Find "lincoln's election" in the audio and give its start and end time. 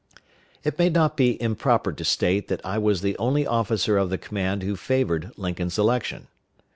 5.37-6.25